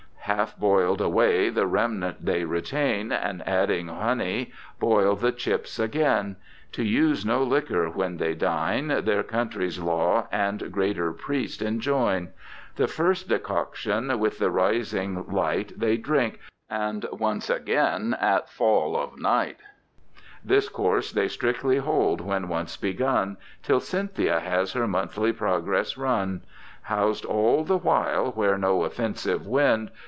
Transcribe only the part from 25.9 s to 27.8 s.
run, Hous'd all the